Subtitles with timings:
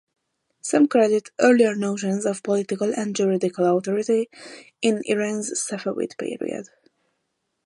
[0.61, 4.31] Some credit "earlier notions of political and juridical authority"
[4.81, 6.69] in Iran's Safavid period.